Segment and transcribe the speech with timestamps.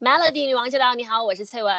[0.00, 0.94] Melody 女王驾到！
[0.94, 1.74] 你好，我是翠文。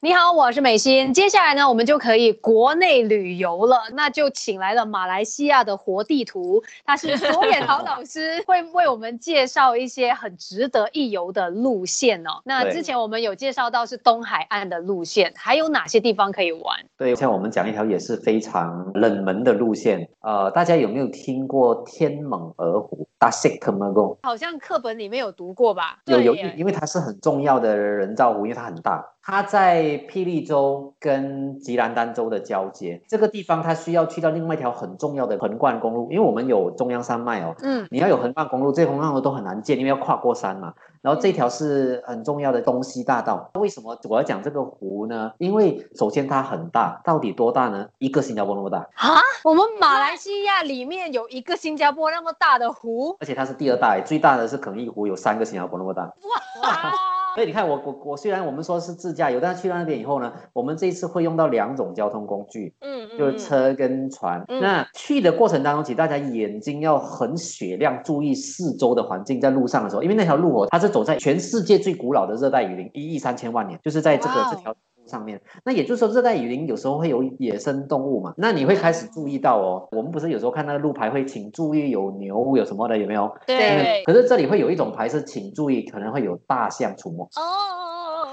[0.00, 1.12] 你好，我是美心。
[1.12, 12.40] 接下来呢，我们就可以国内旅游了，那就请来了马来西亚的活地图，他是左眼豪老师， 会为我们介绍一些很值得一游的路线哦。
[12.44, 16.82] 那之前我们有介绍到是东海岸的路线，还有哪些地方可以玩？
[16.96, 23.06] 对，像我们讲一条也是非常冷门的路线，呃，大家有没有听过天猛鹅湖？
[23.18, 24.16] 大西特门宫？
[24.22, 25.98] 好像课本里面有读过吧？
[26.06, 27.65] 有有，因为它是很重要的。
[27.66, 40.72] 的人造湖，因为它很大，它在霹雳州跟吉兰丹州的交接，这个地方它需要去到另外一条很重要的横贯公路，因为我们有中央山脉哦，嗯，你要有横贯公路，这些横贯公路都很难建，因为要跨过山嘛。
[41.02, 43.48] 然后这条是很重要的东西大道。
[43.54, 45.30] 为什么我要讲这个湖呢？
[45.38, 47.86] 因为首先它很大，到底多大呢？
[47.98, 49.20] 一个新加坡那么大啊！
[49.44, 56.02] 我们马来西亚里面有一个新加坡那么大的湖，而且它是第二大，最大的是肯义湖，有三个新加坡那么大。
[56.02, 56.72] 哇！
[57.36, 64.42] 所以你看，我我我虽然我们说是自驾游，但是去到那边以后呢，我们这一次会用到两种交通工具，嗯，就是车跟船。
[64.48, 69.38] 那去的过程当中，请大家眼睛要很雪亮，注意四周的环境。
[69.38, 74.74] 在路上的时候，因为那条路哦，它是走在全世界最古老的热带雨林，一亿三千万年，就是在这个这条。
[75.06, 79.88] 上面，那也就是说，热带雨林有时候会有野生动物嘛，那你会开始注意到哦。
[79.92, 83.30] 我们不是有时候看那个路牌会请注意有牛有什么的，有没有？
[83.46, 84.02] 对。
[84.04, 87.24] 可是这里会有一种牌是请注意，可能会有大象出没。
[87.36, 87.75] 哦。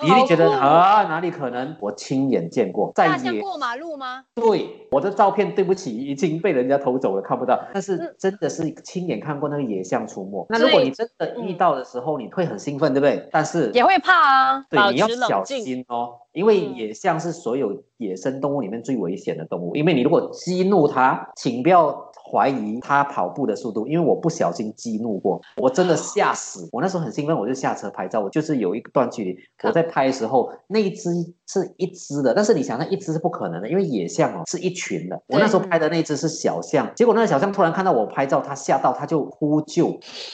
[0.04, 1.76] 你一定觉得啊，哪里可能？
[1.80, 2.92] 我亲眼见过。
[2.94, 4.24] 大象过马路吗？
[4.36, 7.60] 对，我的照片对不起，已经被人家偷走了，看不到。
[7.74, 10.46] 但是真的是亲眼看过那个野象出没。
[10.50, 13.28] 那如果你真的遇到的时候，你会很兴奋，对不对？
[13.32, 14.66] 但是也会怕啊。
[14.70, 16.16] 对，你要小心哦。
[16.34, 26.68] 因为野象是所有野生动物里面最危险的动物，因为你如果激怒它，请不要怀疑他跑步的速度，因为我不小心激怒过，我真的吓死。
[26.72, 28.22] 我那时候很兴奋，我就下车拍照。
[28.22, 31.12] 我就是有一段距离，我在拍的时候，那一只
[31.48, 35.22] 是一只的，但是你想，那一只是不可能的，因为野象哦是一群的。
[35.28, 39.88] 我那时候拍的那只是小象，结果那个小象突然看到我拍照，它吓到，它就呼救。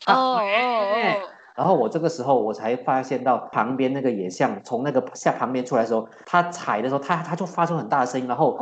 [0.06, 0.40] 哦。
[1.60, 8.58] 然后我这个时候我才发现到旁边那个野象从那个下旁边出来的时候，它踩的时候，它它就发出很大的声音，然后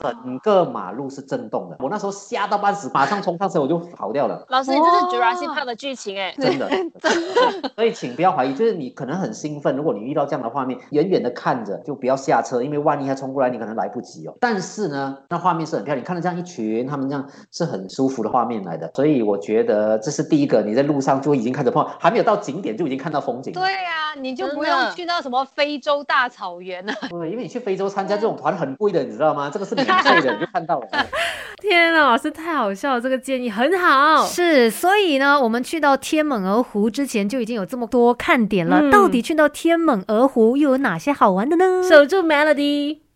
[0.00, 1.76] 整个马路是震动的。
[1.80, 4.42] 我那时候吓到半死，马上冲上车我就跑掉了。
[4.48, 6.66] 老师，你这是 Jurassic Park 的剧情哎，真的
[7.76, 14.34] 所以请不要怀疑，就是你可能很兴奋，如果你遇到这样的画面，远远的看着就不要下车，因为万一它冲过来，你可能来不及哦。
[14.40, 17.22] 但是呢，那画面是很漂亮，你看到这样一群，他们这样
[17.52, 18.90] 是很舒服的画面来的。
[18.94, 22.29] 所以我觉得这是第一个，你在路上就已经开始碰，还没有到。
[22.30, 23.52] 到景点就已经看到风景。
[23.52, 26.94] 对呀，你就不用去到什么非洲大草原了。
[27.10, 29.50] 对，因为你去非洲参加这种团很贵的，你知道吗？
[29.52, 30.86] 这个是免 费的，你就看到了。
[31.60, 34.24] 天啊，老师太好笑了，这个建议很好。
[34.24, 38.90] 是，所以呢，我们去到天猛鹅湖之前就已经有这么多看点了。
[38.90, 41.82] 到底去到天猛鹅湖又有哪些好玩的呢？
[41.82, 43.09] 守住 Melody。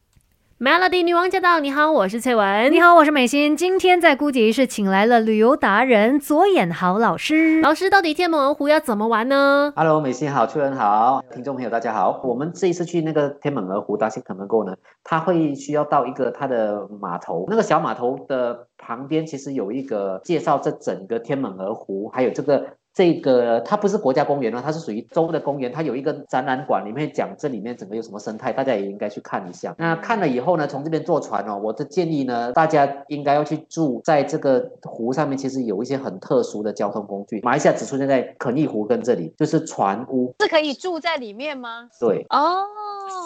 [0.64, 1.60] Melody 女王驾到！
[1.60, 2.72] 你好，我是翠文。
[2.72, 3.54] 你好，我是美心。
[3.54, 7.60] 今天在姑姐是请来了旅游达人左眼豪老师。
[7.60, 12.18] 老师，到底天门湖要怎么玩呢？Hello，美心好，翠文好，听众朋友大家好。
[12.24, 22.64] 我们这一次去那个天门鹅湖大兴可能够呢，它会需要到一个它的码头，那个小码头的旁边其实有一个介绍这整个天门鹅湖，还有这个。
[22.94, 25.72] 这个它不是国家公园呢，它是属于州的公园。
[25.72, 29.74] 它有一个展览馆，里面讲这里面整个有什么生态，大家也应该去看一下。
[29.76, 35.36] 那看了以后呢，从这边坐船哦，我的建议呢，大家应该要去住在这个湖上面。
[35.36, 41.88] 其实有一些很特殊的交通工具，马来西亚只出现在肯尼湖跟这里，就是船屋，是可以住在里面吗？
[41.98, 42.62] 对，哦，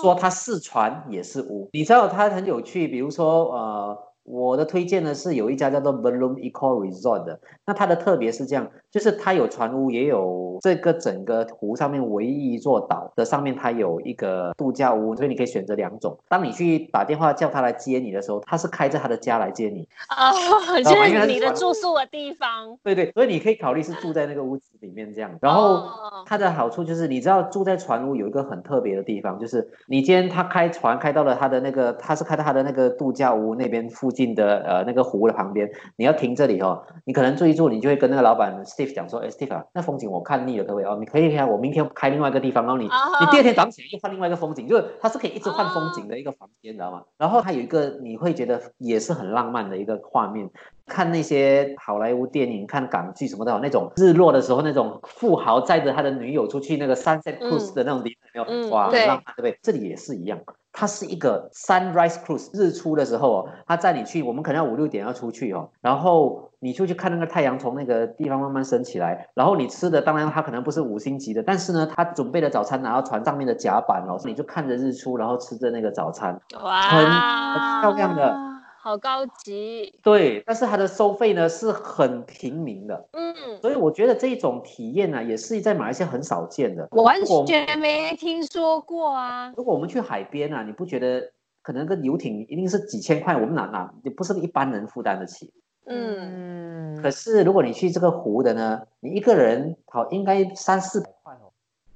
[0.01, 3.99] 说它是船也是屋，你知道它很有趣，比如说呃。
[4.31, 16.19] 我的推荐呢是有一家叫做 Balloon Eco Resort 的，那它的特别是这样，就是它有船屋，也有这个整个湖上面唯一一座岛的上面，它有一个度假屋，所以你可以选择两种。
[16.29, 22.77] 当你去打电话叫他来接你的时候，他是开着他的家来接你哦，就是你的住宿的地方。
[22.83, 25.31] 对对，所以你可以考虑是住在那个屋子里面这样。
[25.41, 25.89] 然后
[26.27, 34.19] 它的好处就是，你知道住在船屋有一个很特别的地方，就是你今天他开船开到了他的那个，他是开到他的那个度假屋那边附近。
[34.19, 36.83] 近的呃那个湖的旁边，你要停这里哦。
[37.05, 40.97] 你可能住一住，你就会跟那个老板 Steve 讲说：“哎，Steve 啊，那风景我看腻了，可不可以哦？
[41.01, 47.03] 你可以看，我明天开另外一个地方，然后你你第二天早上起来又换另外一个风景，就是它是可以一直换风景的一个房间，你知道吗？
[47.17, 50.49] 然后它有一个你会觉得也是很浪漫的一个画面，
[50.87, 59.59] 看那些好莱坞电影、看港剧什么的，那种日落的时候，那种富豪载着他的女友出去那个 sunset cruise 的那种地方，哇，很浪漫，对不对？
[59.63, 60.39] 这里也是一样。
[60.79, 78.48] 它是一个 sunrise cruise，日出的时候哦，它载你去，我们可能要五六点要出去哦，然后你就去看那个太阳从那个地方慢慢升起来，然后你吃的当然它可能不是五星级的，但是呢，他准备的早餐拿到船上面的甲板哦，你就看着日出，然后吃着那个早餐，哇，很很漂亮的。
[78.81, 86.89] 好高级，对，但是它的收费呢是很平民的，嗯，所以我觉得这种体验呢，也是在马来西亚很少见的。
[86.93, 89.53] 我完全没听说过啊！
[89.57, 95.53] 如果我们去海边啊，你不觉得可能个游艇一定是几千块，我们哪哪也不是一般人负担得起。
[95.91, 101.09] 嗯，可是如果你去这个湖的呢，你一个人好应该三四百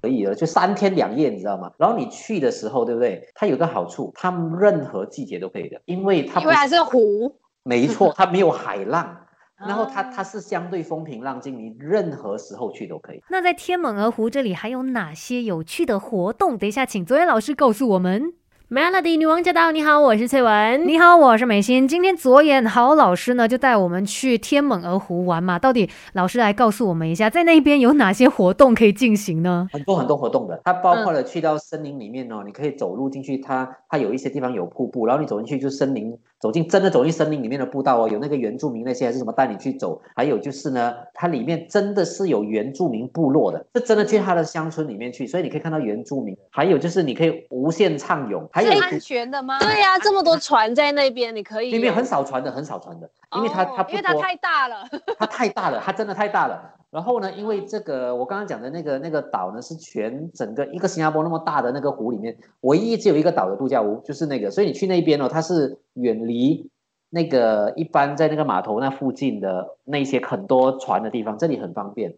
[0.02, 1.70] 可以了，就三天两夜，你知道吗？
[1.78, 3.26] 然后你去的时候，对不对？
[3.34, 9.16] 它有个好处，它任何季节都可以的，因为它因为还是湖，没错， 它没有海浪。
[9.64, 13.22] 然后它它是相对风平浪静，你任何时候去都可以。
[13.30, 16.58] 那在天门鹅湖这里还有哪些有趣的活动？
[16.58, 18.32] 等一下，请卓岩老师告诉我们。
[18.72, 19.70] Melody 女王驾到！
[19.70, 20.88] 你好，我是翠文。
[20.88, 21.86] 你好，我是美心。
[21.86, 25.58] 今天左眼好老师呢，就带我们去天猛鹅湖玩嘛。
[25.58, 29.68] 到底老师来告诉我们一下，在那边有哪些活动可以进行呢？
[29.70, 49.60] 很多很多活动的，它包括了去到森林里面哦，你可以走路进去，它它有一些地方有瀑布，然后你走进去就森林，走进真的走进森林里面的步道哦，有那个原住民那些还是什么带你去走，还有就是呢，它里面真的是有原住民部落的，是真的去他的乡村里面去，所以你可以看到原住民，还有就是你可以无限畅泳，还有安全的吗？
[49.60, 54.84] 对呀，这么多船在那边，你可以里面很少船的，很少船的，因为它它因为它太大了，
[55.16, 56.74] 它太大了，它真的太大了。
[56.92, 66.70] 然后呢，因为这个我刚刚讲的那个那个岛呢，是全整个一个新加坡那么大的那个湖里面，唯一只有一个岛的度假屋，就是那个，所以你去那边哦，它是远离
[67.08, 72.14] 那个一般在那个码头那附近的那些很多船的地方，这里很方便，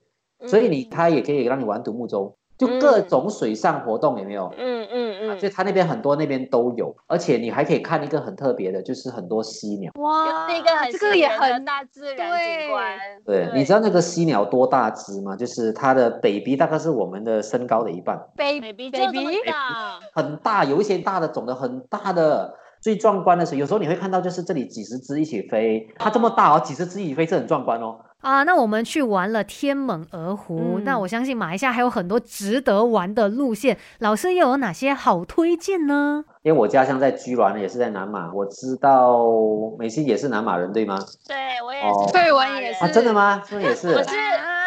[0.46, 2.36] 所以你它也可以让你玩独木舟。
[2.56, 4.52] 就各种水上活动有没有？
[4.56, 9.92] 嗯嗯嗯，就它那边很多那边都有，而且你还可以看一个很特别的，就是很多犀鸟。
[9.96, 12.98] 哇，那个很这个也很大自然景观。
[13.24, 15.34] 对，你知道那个犀鸟多大只吗？
[15.36, 18.18] 就是它的 baby 大概是我们的身高的一半。
[18.36, 18.90] baby baby
[19.46, 22.54] 大， 很大，有一些大的种的很大的。
[22.80, 27.98] 最壮观的是，有时候你会看到，就是这里几十只一起飞，它这么大哦，几十只一起飞，这很壮观哦。
[28.24, 36.24] 啊，那我们去玩了天猛鹅湖，那我相信马来西亚还有很多值得玩的路线，老师又有哪些好推荐呢？
[36.42, 39.26] 因为我家乡在居銮，也是在南马，我知道
[39.78, 40.98] 美西也是南马人，对吗？
[41.28, 42.12] 对，我也是。
[42.12, 42.84] 对，我也是。
[42.84, 43.42] 啊，真的吗？
[43.46, 43.88] 是不是也是？
[43.88, 44.08] 我是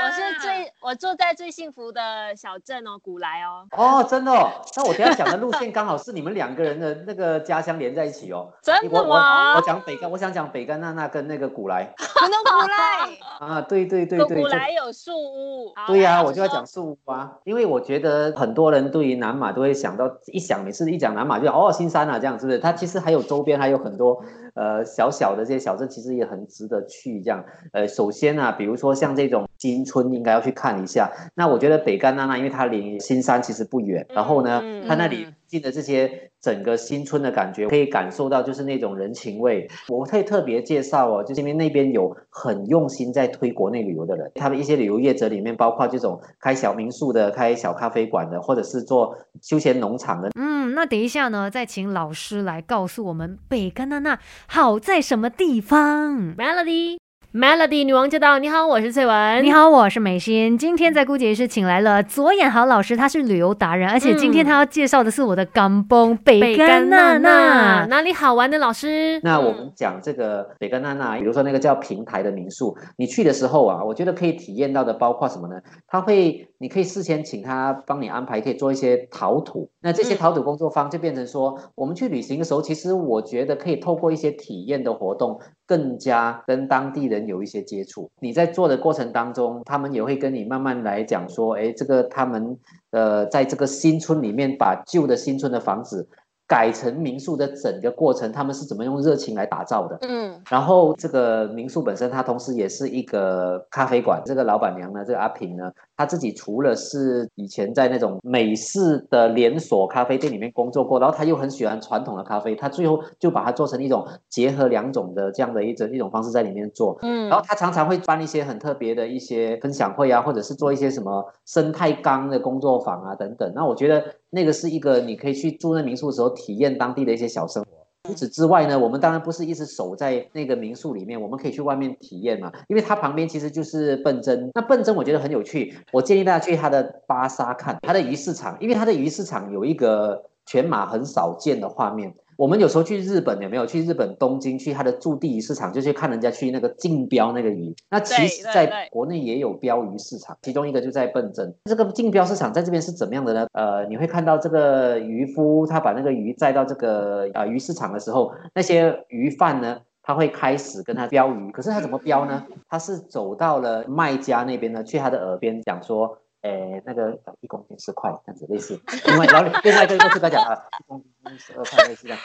[0.05, 3.67] 我是最我住在最幸福的小镇哦，古来哦。
[3.71, 4.49] 哦，真的哦。
[4.75, 8.51] 那我等下讲的路线刚好是你们两个人的那个家乡连在一起哦。
[8.61, 9.55] 真的吗？
[9.55, 11.87] 我讲北干，我想讲北干娜娜跟那个古来。
[11.97, 13.17] 可能古来。
[13.39, 14.41] 啊，对对对对。
[14.41, 15.71] 古来有树屋。
[15.87, 21.71] 对呀，我就要讲树屋啊，因为我觉得很多人对于南马都会想到，一想每次一讲南马就哦。
[21.71, 22.59] 新山啊，这样是不是？
[22.59, 24.23] 它其实还有周边还有很多
[24.55, 27.21] 呃小小的这些小镇，其实也很值得去。
[27.21, 27.43] 这样，
[27.73, 31.11] 呃，首先啊，比如说像这种新村，应该要去看一下。
[31.35, 39.67] 那我觉得北干那那，因为它离新山其实不远，然后呢，它那里进的这些整个新村的感觉，可以感受到就是那种人情味。
[39.87, 50.29] 我会特别介绍哦，就是因为那边有很用心在推国内旅游的人，他们一些旅游业者里面，包括这种开小民宿的、开小咖啡馆的，或者是做休闲农场的。
[50.37, 57.06] 嗯，那等一下呢，再请老师来告诉我们北干娜娜好在什么地方？Melody。
[57.37, 58.39] Melody 女王驾到！
[58.39, 59.45] 你好，我是翠文。
[59.45, 60.57] 你好，我是美心。
[60.57, 69.19] 今天在姑姐是请来了左眼豪老师，他是旅游达人，而且今天他要介绍的是我的港崩北干娜娜，哪里好玩的老师？
[69.21, 75.61] 那我们讲这个北干娜娜，比如说那个叫平台的民宿，你去的时候啊，我觉得可以体验到的包括什么呢？
[75.85, 79.69] 他会，你可以事先请他帮你安排，可以做一些陶土。
[79.81, 87.27] 那这些陶土工作坊就变成说，我们去旅行的时候，其实我觉得可以透过一些体验的活动，更加跟当地人。
[87.27, 92.57] 有一些接触，你在做的过程当中，他们也会跟你慢慢来讲说，哎，这个他们
[92.91, 96.07] 呃，在这个新村里面把旧的新村的房子。
[96.47, 99.97] 改成民宿的整个过程，他们是怎么用热情来打造的？
[100.01, 104.21] 嗯，然后这个民宿本身，它同时也是一个咖啡馆。
[104.25, 116.97] 这个老板娘呢，这个阿平呢，她自己除了是以前在那种美式的连锁咖啡店里面工作过，然后她又很喜欢传统的咖啡，她最后就把它做成一种结合两种的这样的一种一种方式在里面做。
[117.01, 123.51] 嗯，然后她常常会办一些很特别的一些分享会啊，或者是做一些什么生态缸的工作坊啊等等。
[123.53, 124.01] 那我觉得。
[124.29, 127.69] 那个是一个你可以去住那民宿的时候体验当地的一些小生活。
[128.03, 132.51] 除此之外呢，我们当然不是一直守在那个民宿里面，我们可以去外面体验嘛。
[132.69, 142.13] 因为它旁边其实就是笨珍，那笨珍我觉得很有趣，我建议大家去它的巴沙看它的鱼市场，因为它的鱼市场有一个全马很少见的画面。
[142.37, 147.75] 我们有时候去日本有没有去日本东京去它的驻地鱼市场，就去看人家去那个竞标那个鱼。
[147.89, 151.53] 那其实在国内也有标鱼市场，其中一个就在笨镇。
[151.65, 153.47] 这个竞标市场在这边是怎么样的呢？
[153.53, 161.51] 呃，你会看到这个渔夫他把那个鱼载到这个呃鱼市场的时候，那些鱼贩呢，他会开始跟他标鱼。
[161.51, 162.45] 可是他怎么标呢？
[162.69, 166.19] 他是走到了卖家那边呢，去他的耳边讲说。
[166.41, 168.79] 诶，那个一公斤十块，这样子类似。
[169.05, 172.19] 另外，然后另外一个就是他讲啊，一公斤十二块类似这样。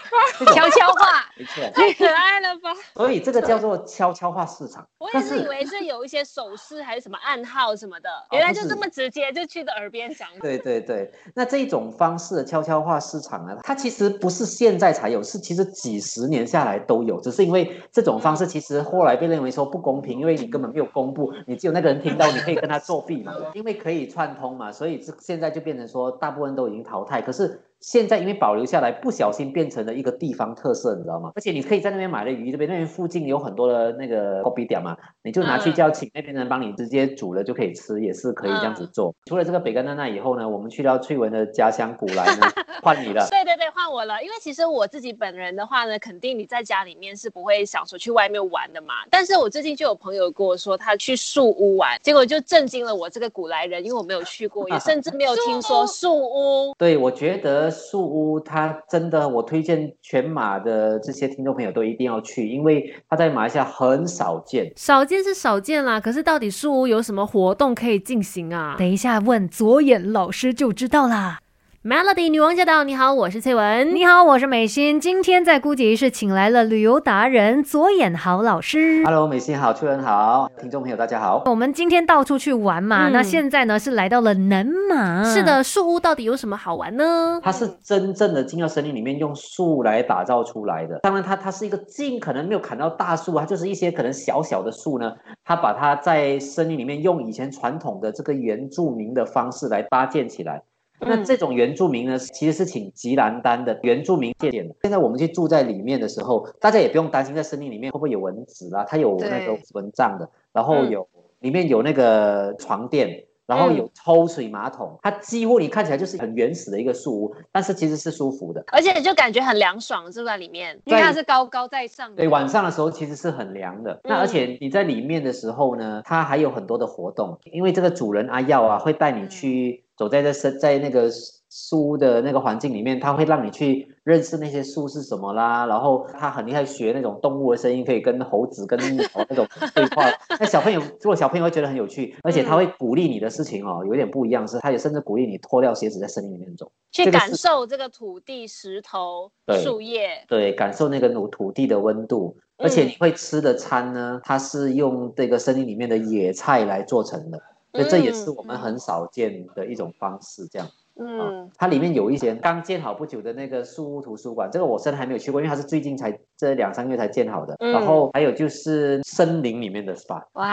[0.55, 2.72] 悄悄话，没错，太可爱了吧？
[2.97, 4.87] 所以这个叫做悄悄话市场。
[4.99, 10.29] 我也是以为是有一些手势还是什么暗号什么的，原来就这么直接就去的耳边讲。
[10.41, 24.03] 对对对，那这种方式的悄悄话市场呢，它其实不是现在才有，是其实几十年下来都有，只是因为这种方式其实后来被认为说不公平，因为你根本没有公布，你只有那个人听到，你可以跟他作弊嘛， 因为可以。
[24.13, 27.23] 串通嘛，所以这现在就变成说，大部分都已经淘汰。
[27.23, 27.63] 可是。
[27.83, 31.33] 现在因为保留下来，不小心变成了一个地方特色，你知道吗？
[31.35, 39.15] 而且你可以在那边买的鱼，这边那边附近有很多的那个 copy 点嘛，你就拿去叫请那边人帮你直接煮了就可以吃，也是可以这样子做。
[39.27, 42.47] 除了这个北干娜娜以后呢，我们去到翠文的家乡古来呢，
[42.83, 43.27] 换你了。
[43.29, 44.23] 对对对，换我了。
[44.23, 48.95] 因为其实我自己本人的话呢，肯定你在家里面是不会想说去外面玩的嘛。
[49.11, 56.75] 但是我最近就有朋友跟我说，他去树屋玩，结果就震惊了我这个古来人，因为我没有去过，也甚至没有听说 树屋。
[56.79, 58.39] 对，我觉得树屋。
[58.39, 64.73] 它真的，我推荐全马的这些听众朋友都一定要去，因为它在马来西亚很少见。
[64.77, 68.77] 少见是少见啦，可是到底树屋有什么活动可以进行啊？
[68.79, 71.41] 等一下问左眼老师就知道啦。
[71.85, 72.85] Melody 女王驾到！
[72.85, 73.93] 你好，我是翠文。
[73.93, 75.01] 你好，我是美心。
[75.01, 79.05] 今天在姑姐是请来了旅游达人左眼豪老师。
[79.05, 81.43] Hello，美心好，翠文好，听众朋友大家好。
[81.47, 85.25] 我们今天到处去玩嘛，那现在呢是来到了南马。
[85.25, 87.41] 是的，树屋到底有什么好玩呢？
[87.43, 91.01] 它是真正的进到森林里面用树来打造出来的。
[91.01, 95.13] 当然，它它是一个尽可能没有砍到大树，它就是一些可能小小的树呢，
[95.45, 100.63] 它把它在森林里面用以前传统的这个原住民的方式来搭建起来。
[101.05, 104.75] 那这种原住民呢，其实是请吉兰丹的原住民建的。
[104.83, 111.07] 现在我们去住在里面的时候，大家也不用担心在森林里面会不会有蚊子啊，它有那个蚊帐的，然后有
[111.41, 122.15] 里面有那个床垫，然后有抽水马桶，它几乎你看起来就是很原始的一个树屋，但是其实是舒服的，而且就感觉很凉爽，住在里面，因为它是高高在上。
[122.15, 124.01] 对，晚上的时候其实是很凉的。
[124.05, 129.82] 那而且你在里面的时候呢，它还有很多的活动，因为这个主人阿耀啊会带你去。
[129.97, 131.11] 走在这生在那个
[131.51, 135.67] 树的那个环境里面，它会让你去认识那些树是什么啦。
[135.67, 140.11] 然后他很厉害，学那种动物的声音，可以跟猴子、跟鸟那种对话。
[140.41, 149.31] 那小朋友如果小朋友会觉得很有趣，而且他会鼓励你的事情哦，有点不一样是，他也甚至鼓励你脱掉鞋子在森林里面走，去感受这个土地、石头、
[149.63, 152.37] 树叶，对，感受那个土土地的温度。
[152.59, 157.43] 而且你会吃的餐呢，它是用这个森林里面的野菜来做成的。
[157.73, 160.69] 所以这也是我们很少见的一种方式，这样。
[160.95, 167.57] 嗯，它里面有一些刚建好不久的那个树屋图书馆，这个我真的还没有去过，因为它是最近才这两三个月才建好的。
[167.59, 170.23] 然后还有就是森林里面的 SPA。
[170.35, 170.53] 哇，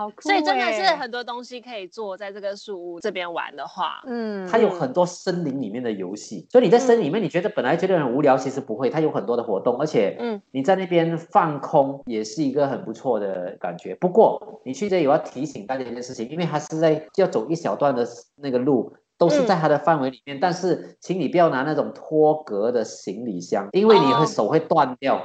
[0.00, 0.22] 好酷！
[0.22, 13.94] 所以真的是很多东西可以做，在这个树屋这边玩的话，嗯，它有很多森林里面的游戏，所以你在森林里面，你觉得本来觉得很无聊，其实不会，它有很多的活动，而且，嗯，你在那边放空也是一个很不错的感觉。
[13.96, 18.60] 不过你去这里我要提醒大家一件事情，因为它是在要走一小段的那个。
[18.60, 25.20] 路都是在它的范围里面，但是请你不要拿那种脱格的行李箱，因为你会手会断掉，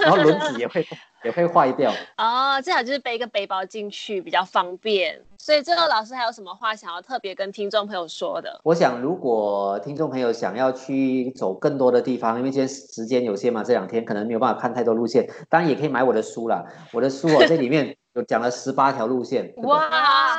[0.00, 0.86] 然后轮子也会
[1.24, 1.92] 也会坏掉。
[2.16, 5.20] 哦，最好就是背一个背包进去比较方便。
[5.36, 8.60] 所以最后老师还有什么话想要特别跟听众朋友说的？
[8.62, 16.64] 我想如果听众朋友想要去走更多的地方，因为今天时间有限嘛，这两天可能没有办法看太多路线，当然也可以买我的书啦。
[16.92, 17.96] 我的书哦，这里面。
[18.14, 19.82] 有讲了十八条路线，哇，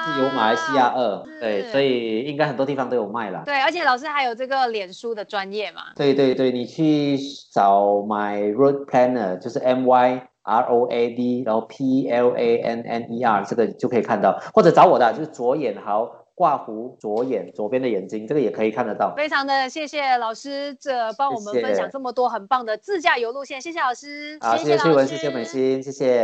[0.05, 3.43] 是由马来西亚二，对，所以应该很多地方都有卖了。
[3.45, 5.81] 对，而且老师还有这个脸书的专业嘛？
[5.95, 7.17] 对对对，你去
[7.51, 13.21] 找 My Road Planner，就是 M Y R O A D，然后 P L A N N E
[13.21, 19.13] R，这个就可以看到，或者找我的，就是左眼豪挂弧左眼左边的眼睛，这个也可以看得到。
[19.17, 26.23] 非常的谢谢老师，这帮我们分享这么多很棒的自驾游路线，谢谢老师，好，谢谢翠文，谢谢美心，谢谢。